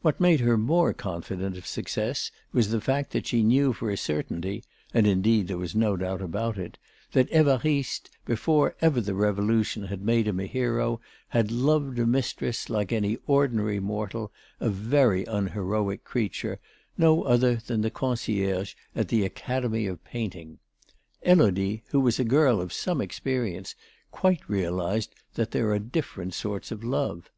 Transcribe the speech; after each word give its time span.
What 0.00 0.18
made 0.18 0.40
her 0.40 0.56
more 0.56 0.94
confident 0.94 1.58
of 1.58 1.66
success 1.66 2.30
was 2.54 2.70
the 2.70 2.80
fact 2.80 3.10
that 3.10 3.26
she 3.26 3.42
knew 3.42 3.74
for 3.74 3.90
a 3.90 3.98
certainty 3.98 4.64
(and 4.94 5.06
indeed 5.06 5.46
there 5.46 5.58
was 5.58 5.74
no 5.74 5.94
doubt 5.94 6.22
about 6.22 6.56
it) 6.56 6.78
that 7.12 7.28
Évariste, 7.30 8.08
before 8.24 8.76
ever 8.80 9.02
the 9.02 9.12
Revolution 9.14 9.82
had 9.88 10.00
made 10.00 10.26
him 10.26 10.40
a 10.40 10.46
hero, 10.46 11.02
had 11.28 11.50
loved 11.52 11.98
a 11.98 12.06
mistress 12.06 12.70
like 12.70 12.92
any 12.92 13.18
ordinary 13.26 13.78
mortal, 13.78 14.32
a 14.58 14.70
very 14.70 15.26
unheroic 15.26 16.02
creature, 16.02 16.58
no 16.96 17.24
other 17.24 17.56
than 17.56 17.82
the 17.82 17.90
concierge 17.90 18.72
at 18.96 19.08
the 19.08 19.22
Academy 19.22 19.86
of 19.86 20.02
Painting. 20.02 20.60
Élodie, 21.26 21.82
who 21.90 22.00
was 22.00 22.18
a 22.18 22.24
girl 22.24 22.62
of 22.62 22.72
some 22.72 23.02
experience, 23.02 23.74
quite 24.12 24.48
realised 24.48 25.14
that 25.34 25.50
there 25.50 25.70
are 25.72 25.78
different 25.78 26.32
sorts 26.32 26.70
of 26.72 26.82
love. 26.82 27.28